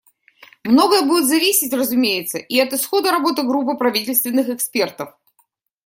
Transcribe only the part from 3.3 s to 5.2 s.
группы правительственных экспертов.